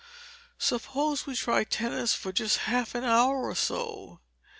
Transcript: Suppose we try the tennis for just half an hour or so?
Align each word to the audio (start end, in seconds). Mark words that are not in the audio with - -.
Suppose 0.57 1.27
we 1.27 1.35
try 1.35 1.59
the 1.59 1.65
tennis 1.69 2.15
for 2.15 2.31
just 2.31 2.65
half 2.65 2.95
an 2.95 3.03
hour 3.03 3.47
or 3.47 3.53
so? 3.53 4.19